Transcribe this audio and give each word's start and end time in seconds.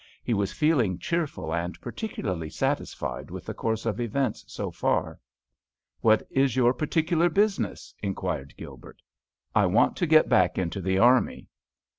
He 0.23 0.33
was 0.33 0.51
feeling 0.51 0.97
cheerful 0.97 1.53
and 1.53 1.79
particularly 1.79 2.49
satisfied 2.49 3.29
with 3.29 3.45
the 3.45 3.53
course 3.53 3.85
of 3.85 3.99
events 4.01 4.43
so 4.51 4.71
far. 4.71 5.19
"What 5.99 6.25
is 6.31 6.55
your 6.55 6.73
particular 6.73 7.29
business?" 7.29 7.93
inquired 8.01 8.55
Gilbert. 8.57 9.03
"I 9.53 9.67
want 9.67 9.95
to 9.97 10.07
get 10.07 10.27
back 10.27 10.57
into 10.57 10.81
the 10.81 10.97
army." 10.97 11.49